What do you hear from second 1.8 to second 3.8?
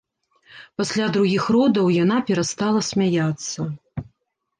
яна перастала смяяцца.